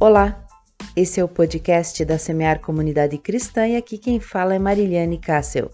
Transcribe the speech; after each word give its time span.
Olá, 0.00 0.46
esse 0.94 1.18
é 1.18 1.24
o 1.24 1.28
podcast 1.28 2.04
da 2.04 2.18
Semear 2.18 2.60
Comunidade 2.60 3.18
Cristã 3.18 3.66
e 3.66 3.74
aqui 3.74 3.98
quem 3.98 4.20
fala 4.20 4.54
é 4.54 4.58
Mariliane 4.58 5.18
Cassel. 5.18 5.72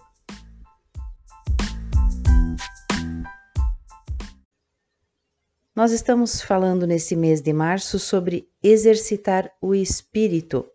Nós 5.75 5.91
estamos 5.91 6.41
falando 6.41 6.87
nesse 6.87 7.15
mês 7.15 7.39
de 7.39 7.53
março 7.53 7.99
sobre 7.99 8.49
exercitar 8.63 9.51
o 9.61 9.75
espírito, 9.75 10.65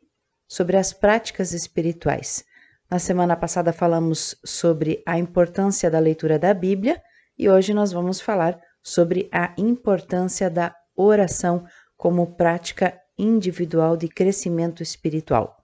sobre 0.47 0.77
as 0.77 0.93
práticas 0.93 1.53
espirituais. 1.53 2.45
Na 2.89 3.01
semana 3.01 3.35
passada 3.35 3.73
falamos 3.73 4.37
sobre 4.45 5.03
a 5.05 5.19
importância 5.19 5.91
da 5.91 5.99
leitura 5.99 6.39
da 6.39 6.55
Bíblia 6.55 7.03
e 7.37 7.51
hoje 7.51 7.75
nós 7.75 7.91
vamos 7.91 8.21
falar 8.21 8.61
sobre 8.81 9.29
a 9.33 9.53
importância 9.59 10.49
da 10.49 10.73
oração 10.95 11.67
como 11.97 12.37
prática 12.37 12.97
individual 13.21 13.97
de 13.97 14.09
crescimento 14.09 14.83
espiritual. 14.83 15.57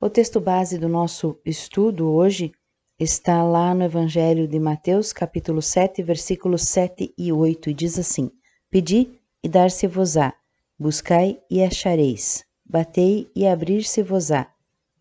O 0.00 0.08
texto 0.08 0.40
base 0.40 0.78
do 0.78 0.88
nosso 0.88 1.38
estudo 1.44 2.10
hoje 2.10 2.52
está 2.98 3.42
lá 3.42 3.74
no 3.74 3.84
Evangelho 3.84 4.48
de 4.48 4.58
Mateus, 4.58 5.12
capítulo 5.12 5.60
7, 5.60 6.02
versículos 6.02 6.62
7 6.62 7.12
e 7.16 7.30
8, 7.30 7.68
e 7.68 7.74
diz 7.74 7.98
assim: 7.98 8.30
Pedi 8.70 9.20
e 9.42 9.48
dar-se-vos-á, 9.48 10.34
buscai 10.78 11.38
e 11.50 11.62
achareis, 11.62 12.44
batei 12.64 13.30
e 13.36 13.46
abrir-se-vos-á, 13.46 14.50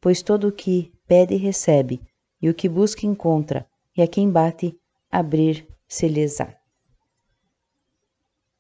pois 0.02 0.22
todo 0.22 0.50
o 0.50 0.52
que 0.52 0.92
pede 1.08 1.36
recebe, 1.38 2.02
e 2.42 2.50
o 2.50 2.54
que 2.54 2.68
busca 2.68 3.06
encontra, 3.06 3.66
e 3.96 4.02
a 4.02 4.08
quem 4.08 4.30
bate 4.30 4.78
abrir-se-lhes-á. 5.12 6.56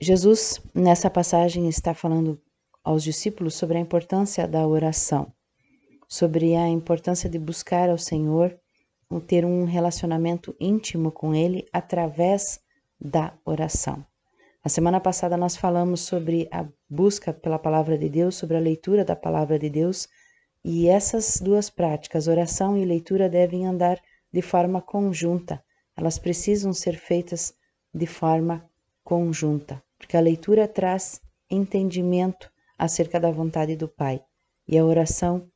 Jesus, 0.01 0.61
nessa 0.73 1.09
passagem, 1.09 1.67
está 1.67 1.93
falando 1.93 2.41
aos 2.83 3.03
discípulos 3.03 3.55
sobre 3.55 3.77
a 3.77 3.81
importância 3.81 4.47
da 4.47 4.65
oração, 4.65 5.31
sobre 6.07 6.55
a 6.55 6.67
importância 6.67 7.29
de 7.29 7.37
buscar 7.37 7.89
ao 7.89 7.97
Senhor, 7.97 8.57
ter 9.27 9.43
um 9.43 9.65
relacionamento 9.65 10.55
íntimo 10.59 11.11
com 11.11 11.35
Ele 11.35 11.67
através 11.73 12.59
da 12.99 13.37
oração. 13.45 14.05
Na 14.63 14.69
semana 14.69 14.99
passada 14.99 15.37
nós 15.37 15.55
falamos 15.55 16.01
sobre 16.01 16.47
a 16.51 16.67
busca 16.89 17.33
pela 17.33 17.57
palavra 17.57 17.97
de 17.97 18.09
Deus, 18.09 18.35
sobre 18.35 18.57
a 18.57 18.59
leitura 18.59 19.05
da 19.05 19.15
palavra 19.15 19.57
de 19.57 19.69
Deus, 19.69 20.07
e 20.63 20.87
essas 20.87 21.39
duas 21.39 21.69
práticas, 21.69 22.27
oração 22.27 22.77
e 22.77 22.83
leitura, 22.83 23.29
devem 23.29 23.65
andar 23.65 23.99
de 24.31 24.41
forma 24.41 24.81
conjunta, 24.81 25.63
elas 25.99 26.17
precisam 26.17 26.71
ser 26.71 26.97
feitas 26.97 27.53
de 27.93 28.07
forma 28.07 28.65
conjunta, 29.03 29.83
porque 29.97 30.15
a 30.15 30.21
leitura 30.21 30.65
traz 30.65 31.21
entendimento 31.49 32.49
acerca 32.77 33.19
da 33.19 33.29
vontade 33.29 33.75
do 33.75 33.89
Pai 33.89 34.23
e 34.65 34.77
a 34.77 34.85
oração 34.85 35.51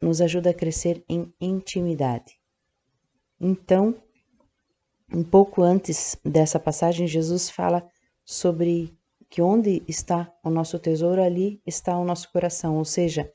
nos 0.00 0.22
ajuda 0.22 0.48
a 0.48 0.54
crescer 0.54 1.04
em 1.06 1.30
intimidade. 1.38 2.40
Então, 3.38 3.94
um 5.12 5.22
pouco 5.22 5.60
antes 5.62 6.16
dessa 6.24 6.58
passagem, 6.58 7.06
Jesus 7.06 7.50
fala 7.50 7.86
sobre 8.24 8.96
que 9.28 9.42
onde 9.42 9.82
está 9.86 10.32
o 10.42 10.48
nosso 10.48 10.78
tesouro, 10.78 11.22
ali 11.22 11.60
está 11.66 11.98
o 11.98 12.04
nosso 12.04 12.32
coração, 12.32 12.78
ou 12.78 12.84
seja, 12.84 13.30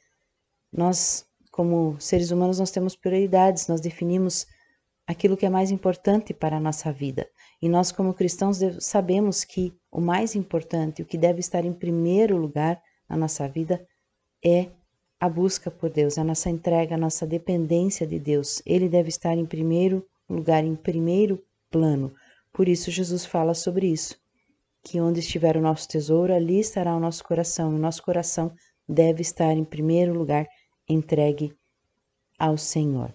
nós 0.73 1.23
como 1.51 1.99
seres 1.99 2.31
humanos 2.31 2.57
nós 2.57 2.71
temos 2.71 2.95
prioridades, 2.95 3.67
nós 3.67 3.79
definimos 3.81 4.47
aquilo 5.11 5.35
que 5.35 5.45
é 5.45 5.49
mais 5.49 5.71
importante 5.71 6.33
para 6.33 6.57
a 6.57 6.59
nossa 6.59 6.91
vida. 6.91 7.27
E 7.61 7.67
nós, 7.67 7.91
como 7.91 8.13
cristãos, 8.13 8.59
sabemos 8.79 9.43
que 9.43 9.73
o 9.91 9.99
mais 9.99 10.35
importante, 10.35 11.01
o 11.01 11.05
que 11.05 11.17
deve 11.17 11.41
estar 11.41 11.65
em 11.65 11.73
primeiro 11.73 12.37
lugar 12.37 12.81
na 13.09 13.17
nossa 13.17 13.47
vida 13.47 13.85
é 14.43 14.69
a 15.19 15.29
busca 15.29 15.69
por 15.69 15.89
Deus, 15.89 16.17
a 16.17 16.23
nossa 16.23 16.49
entrega, 16.49 16.95
a 16.95 16.97
nossa 16.97 17.27
dependência 17.27 18.07
de 18.07 18.17
Deus. 18.17 18.61
Ele 18.65 18.87
deve 18.87 19.09
estar 19.09 19.37
em 19.37 19.45
primeiro 19.45 20.03
lugar, 20.29 20.63
em 20.63 20.75
primeiro 20.75 21.43
plano. 21.69 22.13
Por 22.53 22.67
isso, 22.69 22.89
Jesus 22.89 23.25
fala 23.25 23.53
sobre 23.53 23.87
isso. 23.87 24.15
Que 24.81 24.99
onde 24.99 25.19
estiver 25.19 25.57
o 25.57 25.61
nosso 25.61 25.87
tesouro, 25.87 26.33
ali 26.33 26.59
estará 26.59 26.95
o 26.95 26.99
nosso 26.99 27.23
coração. 27.23 27.75
O 27.75 27.77
nosso 27.77 28.01
coração 28.01 28.53
deve 28.87 29.21
estar 29.21 29.51
em 29.51 29.65
primeiro 29.65 30.13
lugar 30.13 30.47
entregue 30.87 31.53
ao 32.39 32.57
Senhor. 32.57 33.13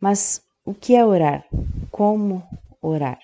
Mas 0.00 0.42
o 0.64 0.72
que 0.72 0.94
é 0.94 1.04
orar? 1.04 1.44
Como 1.90 2.42
orar? 2.80 3.18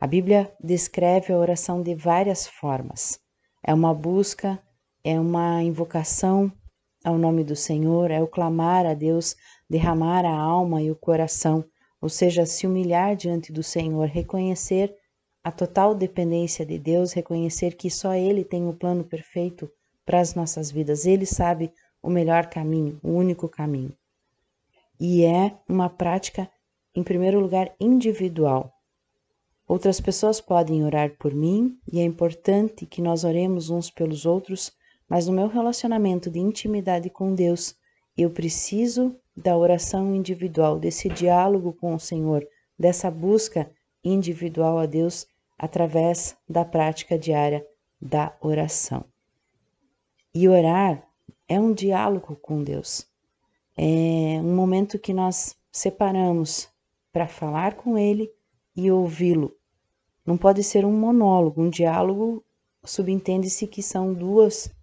A 0.00 0.06
Bíblia 0.06 0.50
descreve 0.58 1.32
a 1.32 1.36
oração 1.36 1.82
de 1.82 1.94
várias 1.94 2.46
formas. 2.46 3.20
É 3.62 3.74
uma 3.74 3.92
busca, 3.92 4.58
é 5.04 5.20
uma 5.20 5.62
invocação 5.62 6.50
ao 7.04 7.18
nome 7.18 7.44
do 7.44 7.54
Senhor, 7.54 8.10
é 8.10 8.22
o 8.22 8.26
clamar 8.26 8.86
a 8.86 8.94
Deus, 8.94 9.36
derramar 9.68 10.24
a 10.24 10.34
alma 10.34 10.80
e 10.80 10.90
o 10.90 10.96
coração, 10.96 11.62
ou 12.00 12.08
seja, 12.08 12.46
se 12.46 12.66
humilhar 12.66 13.16
diante 13.16 13.52
do 13.52 13.62
Senhor, 13.62 14.08
reconhecer 14.08 14.96
a 15.44 15.52
total 15.52 15.94
dependência 15.94 16.64
de 16.64 16.78
Deus, 16.78 17.12
reconhecer 17.12 17.76
que 17.76 17.90
só 17.90 18.14
Ele 18.14 18.44
tem 18.44 18.66
o 18.66 18.72
plano 18.72 19.04
perfeito 19.04 19.70
para 20.06 20.20
as 20.20 20.34
nossas 20.34 20.70
vidas, 20.70 21.04
Ele 21.04 21.26
sabe 21.26 21.70
o 22.02 22.08
melhor 22.08 22.46
caminho, 22.46 22.98
o 23.02 23.10
único 23.10 23.46
caminho. 23.46 23.92
E 24.98 25.24
é 25.24 25.56
uma 25.68 25.90
prática 25.90 26.48
em 26.94 27.02
primeiro 27.02 27.40
lugar, 27.40 27.74
individual. 27.80 28.72
Outras 29.66 30.00
pessoas 30.00 30.40
podem 30.40 30.84
orar 30.84 31.16
por 31.18 31.34
mim 31.34 31.78
e 31.90 32.00
é 32.00 32.04
importante 32.04 32.84
que 32.84 33.00
nós 33.00 33.24
oremos 33.24 33.70
uns 33.70 33.90
pelos 33.90 34.26
outros, 34.26 34.72
mas 35.08 35.26
no 35.26 35.32
meu 35.32 35.48
relacionamento 35.48 36.30
de 36.30 36.38
intimidade 36.38 37.08
com 37.08 37.34
Deus, 37.34 37.74
eu 38.16 38.30
preciso 38.30 39.16
da 39.36 39.56
oração 39.56 40.14
individual, 40.14 40.78
desse 40.78 41.08
diálogo 41.08 41.72
com 41.72 41.94
o 41.94 42.00
Senhor, 42.00 42.46
dessa 42.78 43.10
busca 43.10 43.70
individual 44.04 44.78
a 44.78 44.86
Deus 44.86 45.26
através 45.58 46.36
da 46.48 46.64
prática 46.64 47.18
diária 47.18 47.66
da 48.00 48.36
oração. 48.40 49.04
E 50.34 50.48
orar 50.48 51.06
é 51.48 51.60
um 51.60 51.72
diálogo 51.72 52.36
com 52.36 52.62
Deus. 52.62 53.06
É 53.76 54.40
um 54.40 54.54
momento 54.54 54.98
que 54.98 55.14
nós 55.14 55.56
separamos 55.70 56.71
para 57.12 57.28
falar 57.28 57.74
com 57.74 57.98
ele 57.98 58.32
e 58.74 58.90
ouvi-lo. 58.90 59.54
Não 60.24 60.38
pode 60.38 60.62
ser 60.62 60.84
um 60.84 60.92
monólogo, 60.92 61.62
um 61.62 61.68
diálogo 61.68 62.44
subentende-se 62.84 63.66
que 63.66 63.82
são 63.82 64.14
duas 64.14 64.74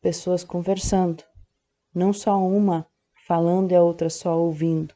pessoas 0.00 0.44
conversando, 0.44 1.24
não 1.94 2.12
só 2.12 2.38
uma 2.38 2.86
falando 3.26 3.72
e 3.72 3.74
a 3.74 3.82
outra 3.82 4.10
só 4.10 4.38
ouvindo, 4.38 4.94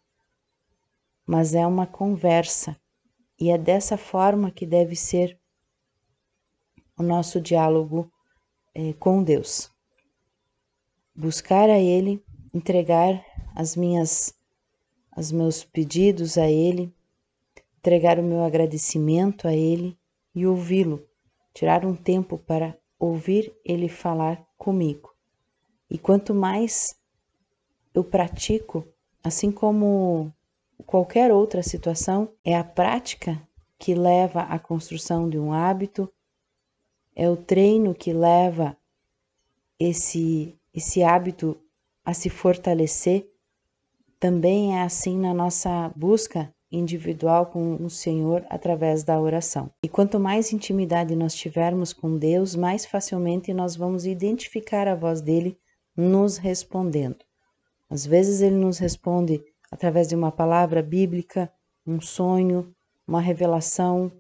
mas 1.25 1.55
é 1.55 1.67
uma 1.67 1.87
conversa 1.87 2.77
e 3.39 3.51
é 3.51 3.59
dessa 3.59 3.97
forma 3.97 4.51
que 4.51 4.67
deve 4.67 4.97
ser 4.97 5.39
o 6.99 7.03
nosso 7.03 7.41
diálogo 7.41 8.11
é, 8.75 8.93
com 8.95 9.23
Deus. 9.23 9.71
Buscar 11.15 11.71
a 11.71 11.79
Ele, 11.79 12.23
entregar 12.53 13.25
as 13.55 13.77
minhas 13.77 14.35
os 15.17 15.33
meus 15.33 15.65
pedidos 15.65 16.37
a 16.37 16.47
Ele, 16.47 16.93
entregar 17.79 18.19
o 18.19 18.23
meu 18.23 18.45
agradecimento 18.45 19.49
a 19.49 19.55
Ele 19.55 19.99
e 20.35 20.47
ouvi-lo, 20.47 21.03
tirar 21.55 21.87
um 21.87 21.97
tempo 21.97 22.37
para 22.37 22.77
ouvir 22.99 23.55
Ele 23.65 23.89
falar 23.89 24.47
comigo. 24.59 25.15
E 25.89 25.97
quanto 25.97 26.35
mais 26.35 26.95
eu 27.95 28.05
pratico, 28.05 28.87
assim 29.25 29.51
como 29.51 30.31
qualquer 30.85 31.33
outra 31.33 31.63
situação, 31.63 32.31
é 32.45 32.55
a 32.55 32.65
prática 32.65 33.41
que 33.79 33.95
leva 33.95 34.43
à 34.43 34.59
construção 34.59 35.29
de 35.29 35.39
um 35.39 35.53
hábito, 35.53 36.13
é 37.15 37.31
o 37.31 37.37
treino 37.37 37.95
que 37.95 38.13
leva 38.13 38.77
esse, 39.79 40.59
esse 40.75 41.03
hábito 41.03 41.59
a 42.05 42.13
se 42.13 42.29
fortalecer 42.29 43.27
também 44.19 44.77
é 44.77 44.83
assim 44.83 45.19
na 45.19 45.35
nossa 45.35 45.93
busca 45.95 46.53
individual 46.71 47.47
com 47.47 47.77
o 47.77 47.89
Senhor 47.89 48.45
através 48.51 49.05
da 49.05 49.21
oração. 49.21 49.71
E 49.85 49.89
quanto 49.89 50.19
mais 50.19 50.53
intimidade 50.53 51.15
nós 51.15 51.35
tivermos 51.35 51.93
com 51.93 52.17
Deus, 52.17 52.55
mais 52.55 52.85
facilmente 52.85 53.53
nós 53.55 53.77
vamos 53.77 54.07
identificar 54.07 54.89
a 54.89 54.95
voz 54.95 55.21
dele 55.21 55.59
nos 55.97 56.37
respondendo. 56.37 57.25
Às 57.89 58.05
vezes 58.05 58.41
ele 58.41 58.57
nos 58.57 58.79
responde 58.79 59.43
através 59.71 60.09
de 60.09 60.15
uma 60.15 60.33
palavra 60.33 60.83
bíblica, 60.83 61.51
um 61.87 62.01
sonho, 62.01 62.75
uma 63.07 63.21
revelação 63.21 64.11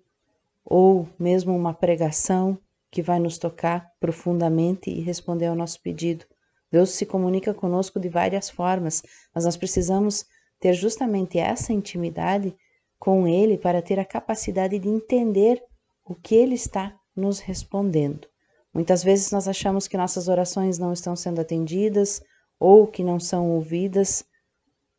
ou 0.64 1.08
mesmo 1.18 1.54
uma 1.54 1.74
pregação 1.74 2.58
que 2.90 3.02
vai 3.02 3.18
nos 3.18 3.38
tocar 3.38 3.92
profundamente 4.00 4.90
e 4.90 5.00
responder 5.00 5.46
ao 5.46 5.56
nosso 5.56 5.80
pedido. 5.82 6.24
Deus 6.70 6.90
se 6.90 7.06
comunica 7.06 7.54
conosco 7.54 8.00
de 8.00 8.08
várias 8.08 8.50
formas, 8.50 9.02
mas 9.34 9.44
nós 9.44 9.56
precisamos 9.56 10.24
ter 10.60 10.72
justamente 10.72 11.38
essa 11.38 11.72
intimidade 11.72 12.54
com 12.98 13.26
Ele 13.26 13.56
para 13.58 13.82
ter 13.82 13.98
a 13.98 14.04
capacidade 14.04 14.78
de 14.78 14.88
entender 14.88 15.62
o 16.04 16.14
que 16.14 16.34
Ele 16.34 16.54
está 16.54 16.94
nos 17.14 17.38
respondendo. 17.38 18.28
Muitas 18.72 19.02
vezes 19.02 19.30
nós 19.30 19.48
achamos 19.48 19.88
que 19.88 19.96
nossas 19.96 20.28
orações 20.28 20.78
não 20.78 20.92
estão 20.92 21.16
sendo 21.16 21.40
atendidas 21.40 22.20
ou 22.58 22.86
que 22.86 23.02
não 23.02 23.18
são 23.18 23.50
ouvidas, 23.52 24.24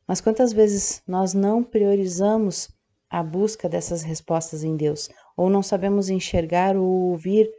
mas 0.07 0.21
quantas 0.21 0.53
vezes 0.53 1.01
nós 1.07 1.33
não 1.33 1.63
priorizamos 1.63 2.69
a 3.09 3.21
busca 3.21 3.69
dessas 3.69 4.01
respostas 4.01 4.63
em 4.63 4.75
Deus, 4.75 5.09
ou 5.35 5.49
não 5.49 5.63
sabemos 5.63 6.09
enxergar 6.09 6.75
ou 6.75 7.11
ouvir 7.11 7.49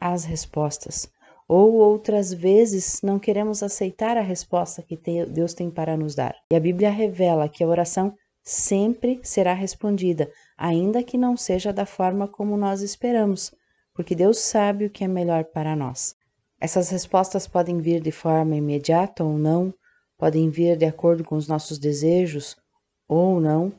as 0.00 0.24
respostas, 0.24 1.08
ou 1.48 1.74
outras 1.74 2.32
vezes 2.32 3.00
não 3.02 3.18
queremos 3.18 3.62
aceitar 3.62 4.16
a 4.16 4.22
resposta 4.22 4.82
que 4.82 4.98
Deus 5.28 5.54
tem 5.54 5.70
para 5.70 5.96
nos 5.96 6.14
dar. 6.14 6.34
E 6.50 6.56
a 6.56 6.60
Bíblia 6.60 6.90
revela 6.90 7.48
que 7.48 7.62
a 7.62 7.68
oração 7.68 8.14
sempre 8.42 9.20
será 9.22 9.54
respondida, 9.54 10.30
ainda 10.56 11.02
que 11.02 11.16
não 11.16 11.36
seja 11.36 11.72
da 11.72 11.86
forma 11.86 12.28
como 12.28 12.56
nós 12.56 12.82
esperamos, 12.82 13.54
porque 13.94 14.14
Deus 14.14 14.38
sabe 14.38 14.86
o 14.86 14.90
que 14.90 15.04
é 15.04 15.08
melhor 15.08 15.44
para 15.44 15.74
nós. 15.74 16.16
Essas 16.60 16.88
respostas 16.90 17.46
podem 17.46 17.78
vir 17.78 18.00
de 18.00 18.12
forma 18.12 18.56
imediata 18.56 19.24
ou 19.24 19.36
não, 19.38 19.72
podem 20.16 20.50
vir 20.50 20.76
de 20.76 20.84
acordo 20.84 21.24
com 21.24 21.36
os 21.36 21.48
nossos 21.48 21.78
desejos 21.78 22.56
ou 23.08 23.40
não, 23.40 23.72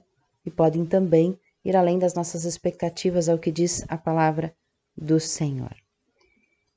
e 0.45 0.51
podem 0.51 0.85
também 0.85 1.39
ir 1.63 1.75
além 1.75 1.97
das 1.97 2.13
nossas 2.13 2.43
expectativas 2.43 3.27
ao 3.27 3.39
que 3.39 3.51
diz 3.51 3.83
a 3.87 3.97
palavra 3.97 4.55
do 4.95 5.19
Senhor. 5.19 5.84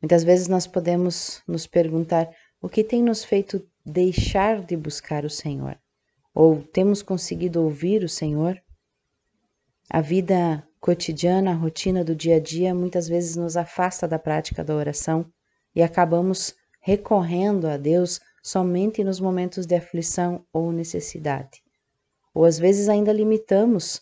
Muitas 0.01 0.23
vezes 0.23 0.47
nós 0.47 0.67
podemos 0.67 1.43
nos 1.47 1.67
perguntar 1.67 2.31
o 2.61 2.69
que 2.69 2.85
tem 2.85 3.03
nos 3.03 3.25
feito 3.25 3.67
deixar 3.85 4.65
de 4.65 4.77
buscar 4.77 5.25
o 5.25 5.31
Senhor? 5.31 5.79
Ou 6.35 6.63
temos 6.63 7.03
conseguido 7.03 7.63
ouvir 7.63 8.05
o 8.05 8.09
Senhor? 8.09 8.61
A 9.91 10.01
vida 10.01 10.67
cotidiana, 10.81 11.51
a 11.51 11.55
rotina 11.55 12.05
do 12.05 12.15
dia 12.15 12.37
a 12.37 12.41
dia 12.41 12.75
muitas 12.75 13.09
vezes 13.09 13.35
nos 13.35 13.57
afasta 13.57 14.07
da 14.07 14.19
prática 14.19 14.63
da 14.63 14.75
oração 14.75 15.27
e 15.75 15.83
acabamos 15.83 16.55
recorrendo 16.81 17.67
a 17.67 17.77
Deus 17.77 18.21
somente 18.43 19.03
nos 19.03 19.19
momentos 19.19 19.67
de 19.67 19.75
aflição 19.75 20.47
ou 20.53 20.73
necessidade. 20.73 21.63
Ou 22.33 22.45
às 22.45 22.59
vezes 22.59 22.89
ainda 22.89 23.13
limitamos 23.13 24.01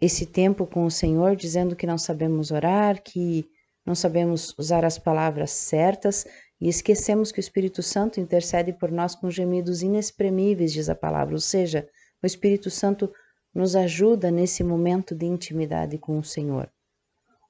esse 0.00 0.26
tempo 0.26 0.66
com 0.66 0.84
o 0.84 0.90
Senhor, 0.90 1.36
dizendo 1.36 1.76
que 1.76 1.86
não 1.86 1.98
sabemos 1.98 2.50
orar, 2.50 3.02
que 3.02 3.46
não 3.84 3.94
sabemos 3.94 4.54
usar 4.56 4.84
as 4.84 4.98
palavras 4.98 5.50
certas 5.50 6.26
e 6.60 6.68
esquecemos 6.68 7.30
que 7.30 7.38
o 7.38 7.40
Espírito 7.40 7.82
Santo 7.82 8.18
intercede 8.18 8.72
por 8.72 8.90
nós 8.90 9.14
com 9.14 9.30
gemidos 9.30 9.82
inexprimíveis, 9.82 10.72
diz 10.72 10.88
a 10.88 10.94
palavra. 10.94 11.34
Ou 11.34 11.40
seja, 11.40 11.86
o 12.22 12.26
Espírito 12.26 12.70
Santo 12.70 13.12
nos 13.54 13.76
ajuda 13.76 14.30
nesse 14.30 14.64
momento 14.64 15.14
de 15.14 15.26
intimidade 15.26 15.98
com 15.98 16.18
o 16.18 16.24
Senhor. 16.24 16.70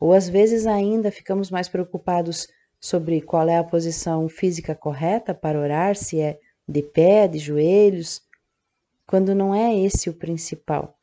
Ou 0.00 0.12
às 0.12 0.28
vezes 0.28 0.66
ainda 0.66 1.10
ficamos 1.10 1.50
mais 1.50 1.68
preocupados 1.68 2.48
sobre 2.80 3.22
qual 3.22 3.48
é 3.48 3.56
a 3.56 3.64
posição 3.64 4.28
física 4.28 4.74
correta 4.74 5.32
para 5.32 5.58
orar, 5.58 5.96
se 5.96 6.20
é 6.20 6.38
de 6.68 6.82
pé, 6.82 7.28
de 7.28 7.38
joelhos, 7.38 8.20
quando 9.06 9.34
não 9.34 9.54
é 9.54 9.74
esse 9.74 10.10
o 10.10 10.14
principal. 10.14 10.98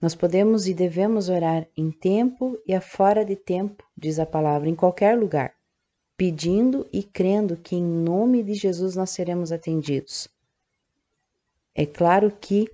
Nós 0.00 0.14
podemos 0.14 0.68
e 0.68 0.74
devemos 0.74 1.28
orar 1.28 1.66
em 1.76 1.90
tempo 1.90 2.56
e 2.66 2.72
a 2.72 2.80
fora 2.80 3.24
de 3.24 3.34
tempo, 3.34 3.84
diz 3.96 4.18
a 4.18 4.26
palavra, 4.26 4.68
em 4.68 4.74
qualquer 4.74 5.18
lugar, 5.18 5.52
pedindo 6.16 6.88
e 6.92 7.02
crendo 7.02 7.56
que 7.56 7.74
em 7.74 7.82
nome 7.82 8.42
de 8.42 8.54
Jesus 8.54 8.94
nós 8.94 9.10
seremos 9.10 9.50
atendidos. 9.50 10.28
É 11.74 11.84
claro 11.84 12.30
que 12.30 12.66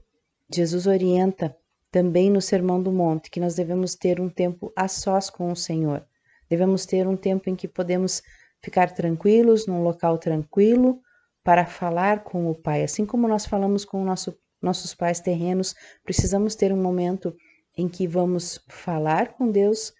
Jesus 0.53 0.87
orienta 0.87 1.56
também 1.91 2.31
no 2.31 2.41
Sermão 2.41 2.82
do 2.82 2.91
Monte 2.91 3.31
que 3.31 3.41
nós 3.41 3.55
devemos 3.55 3.94
ter 3.94 4.21
um 4.21 4.29
tempo 4.29 4.73
a 4.75 4.88
sós 4.88 5.31
com 5.31 5.53
o 5.53 5.56
Senhor. 5.56 6.05
Devemos 6.49 6.85
ter 6.85 7.06
um 7.06 7.17
tempo 7.17 7.49
em 7.49 7.56
que 7.56 7.69
podemos 7.69 8.23
ficar 8.61 8.93
tranquilos, 8.93 9.67
num 9.67 9.82
local 9.82 10.19
tranquilo, 10.19 11.00
para 11.43 11.67
falar 11.67 12.25
com 12.25 12.50
o 12.50 12.55
Pai. 12.55 12.82
Assim 12.82 13.05
como 13.05 13.29
nós 13.29 13.47
falamos 13.47 13.85
com 13.85 14.03
nosso, 14.05 14.37
nossos 14.64 14.94
pais 14.94 15.20
terrenos, 15.20 15.75
precisamos 16.02 16.55
ter 16.55 16.72
um 16.72 16.82
momento 16.82 17.37
em 17.76 17.88
que 17.88 18.06
vamos 18.06 18.58
falar 18.66 19.34
com 19.34 19.50
Deus, 19.50 19.93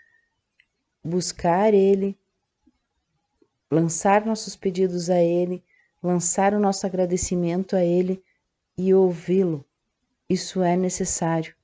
buscar 1.05 1.75
Ele, 1.75 2.19
lançar 3.71 4.25
nossos 4.25 4.57
pedidos 4.57 5.11
a 5.11 5.21
Ele, 5.21 5.63
lançar 6.03 6.55
o 6.55 6.61
nosso 6.61 6.87
agradecimento 6.87 7.77
a 7.77 7.85
Ele 7.85 8.23
e 8.77 8.95
ouvi-lo. 8.95 9.65
Isso 10.29 10.63
é 10.63 10.77
necessário, 10.77 11.55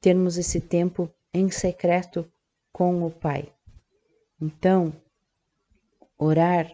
termos 0.00 0.38
esse 0.38 0.60
tempo 0.60 1.10
em 1.34 1.50
secreto 1.50 2.30
com 2.72 3.04
o 3.04 3.10
Pai. 3.10 3.52
Então, 4.40 4.92
orar 6.16 6.70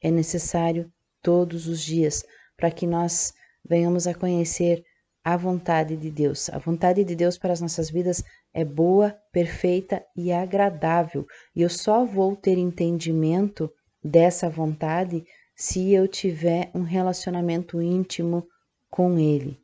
é 0.00 0.10
necessário 0.10 0.92
todos 1.22 1.68
os 1.68 1.80
dias 1.80 2.24
para 2.56 2.70
que 2.70 2.86
nós 2.86 3.32
venhamos 3.64 4.06
a 4.06 4.14
conhecer 4.14 4.84
a 5.24 5.36
vontade 5.36 5.96
de 5.96 6.10
Deus. 6.10 6.50
A 6.50 6.58
vontade 6.58 7.04
de 7.04 7.14
Deus 7.14 7.38
para 7.38 7.52
as 7.52 7.60
nossas 7.60 7.90
vidas 7.90 8.22
é 8.52 8.64
boa, 8.64 9.16
perfeita 9.30 10.04
e 10.16 10.32
agradável. 10.32 11.26
E 11.54 11.62
eu 11.62 11.68
só 11.68 12.04
vou 12.04 12.34
ter 12.34 12.58
entendimento 12.58 13.72
dessa 14.02 14.48
vontade 14.48 15.24
se 15.54 15.92
eu 15.92 16.08
tiver 16.08 16.70
um 16.74 16.82
relacionamento 16.82 17.80
íntimo 17.80 18.46
com 18.90 19.18
Ele. 19.18 19.60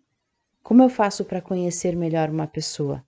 Como 0.63 0.83
eu 0.83 0.89
faço 0.89 1.25
para 1.25 1.41
conhecer 1.41 1.97
melhor 1.97 2.31
uma 2.31 2.47
pessoa? 2.47 3.05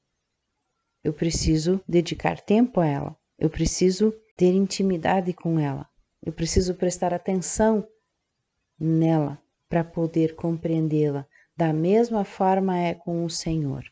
Eu 1.05 1.13
preciso 1.13 1.81
dedicar 1.89 2.41
tempo 2.41 2.81
a 2.81 2.87
ela. 2.87 3.17
Eu 3.39 3.49
preciso 3.49 4.13
ter 4.37 4.53
intimidade 4.53 5.33
com 5.33 5.59
ela. 5.59 5.89
Eu 6.25 6.33
preciso 6.33 6.75
prestar 6.75 7.15
atenção 7.15 7.87
nela 8.79 9.39
para 9.69 9.85
poder 9.85 10.35
compreendê-la. 10.35 11.27
Da 11.61 11.75
mesma 11.75 12.25
forma 12.25 12.79
é 12.79 12.95
com 12.95 13.23
o 13.23 13.29
Senhor. 13.29 13.85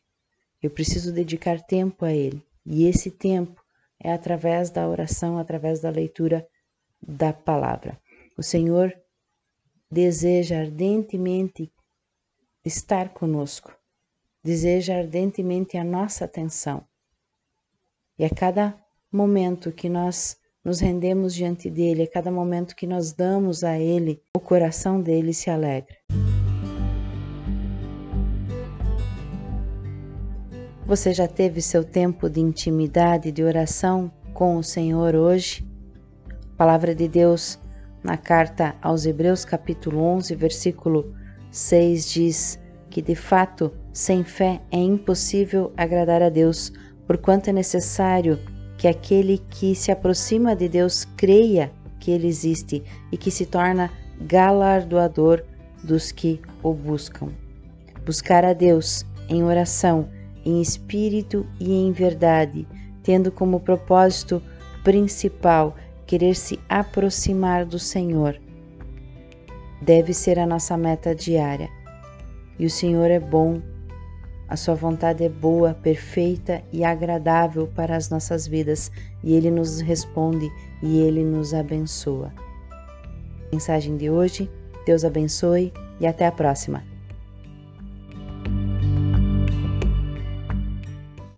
Eu 0.63 0.71
preciso 0.71 1.13
dedicar 1.13 1.61
tempo 1.61 2.07
a 2.07 2.11
Ele. 2.15 2.43
E 2.65 2.87
esse 2.87 3.11
tempo 3.11 3.63
é 4.01 4.11
através 4.11 4.71
da 4.71 4.89
oração, 4.89 5.37
através 5.37 5.79
da 5.79 5.91
leitura 5.91 6.49
da 7.07 7.31
palavra. 7.31 8.01
O 8.39 8.43
Senhor 8.43 8.99
deseja 9.91 10.61
ardentemente 10.61 11.71
estar 12.65 13.11
conosco, 13.11 13.71
deseja 14.43 14.97
ardentemente 14.97 15.77
a 15.77 15.85
nossa 15.85 16.25
atenção. 16.25 16.83
E 18.19 18.25
a 18.25 18.31
cada 18.31 18.83
momento 19.13 19.73
que 19.73 19.91
nós 19.91 20.39
nos 20.65 20.81
rendemos 20.81 21.35
diante 21.35 21.69
dele, 21.69 22.05
a 22.05 22.11
cada 22.11 22.33
momento 22.33 22.75
que 22.75 22.87
nós 22.87 23.13
damos 23.13 23.63
a 23.63 23.79
ele, 23.79 24.23
o 24.35 24.41
coração 24.41 25.03
dele 25.03 25.35
se 25.35 25.51
alegra. 25.51 25.99
Você 30.89 31.13
já 31.13 31.29
teve 31.29 31.61
seu 31.61 31.85
tempo 31.85 32.31
de 32.31 32.41
intimidade, 32.41 33.31
de 33.31 33.45
oração 33.45 34.11
com 34.33 34.57
o 34.57 34.65
Senhor 34.65 35.15
hoje? 35.15 35.63
A 36.55 36.57
palavra 36.57 36.95
de 36.95 37.07
Deus 37.07 37.59
na 38.03 38.17
carta 38.17 38.75
aos 38.81 39.05
Hebreus, 39.05 39.45
capítulo 39.45 40.01
11, 40.01 40.35
versículo 40.35 41.15
6 41.51 42.11
diz 42.11 42.59
que 42.89 43.03
de 43.03 43.15
fato, 43.15 43.71
sem 43.93 44.25
fé 44.25 44.63
é 44.73 44.79
impossível 44.79 45.75
agradar 45.77 46.23
a 46.23 46.31
Deus, 46.31 46.73
porquanto 47.07 47.51
é 47.51 47.53
necessário 47.53 48.39
que 48.79 48.89
aquele 48.89 49.37
que 49.37 49.75
se 49.75 49.93
aproxima 49.93 50.57
de 50.57 50.71
Deus 50.71 51.05
creia 51.19 51.71
que 52.01 52.11
Ele 52.11 52.27
existe 52.27 52.83
e 53.13 53.19
que 53.19 53.31
se 53.31 53.45
torna 53.45 53.91
galardoador 54.23 55.45
dos 55.85 56.11
que 56.11 56.41
o 56.63 56.73
buscam. 56.73 57.29
Buscar 58.07 58.43
a 58.43 58.55
Deus 58.55 59.05
em 59.29 59.45
oração, 59.45 60.09
em 60.45 60.61
espírito 60.61 61.47
e 61.61 61.73
em 61.73 61.93
verdade, 61.93 62.67
tendo 63.03 63.31
como 63.31 63.61
propósito 63.61 64.43
principal 64.83 65.77
querer 66.07 66.35
se 66.35 66.59
aproximar 66.69 67.65
do 67.65 67.79
Senhor, 67.79 68.41
deve 69.83 70.13
ser 70.13 70.39
a 70.39 70.47
nossa 70.47 70.77
meta 70.77 71.15
diária. 71.15 71.69
E 72.59 72.67
o 72.67 72.71
Senhor 72.71 73.11
é 73.11 73.21
bom 73.21 73.61
a 74.49 74.57
sua 74.57 74.75
vontade 74.75 75.23
é 75.23 75.29
boa, 75.29 75.75
perfeita 75.75 76.63
e 76.73 76.83
agradável 76.83 77.67
para 77.67 77.95
as 77.95 78.09
nossas 78.09 78.47
vidas, 78.47 78.91
e 79.23 79.35
ele 79.35 79.51
nos 79.51 79.81
responde 79.81 80.51
e 80.83 81.01
ele 81.01 81.23
nos 81.23 81.53
abençoa. 81.53 82.33
Mensagem 83.53 83.99
de 83.99 84.09
hoje: 84.09 84.51
Deus 84.87 85.05
abençoe 85.05 85.71
e 86.01 86.07
até 86.07 86.27
a 86.27 86.33
próxima. 86.33 86.83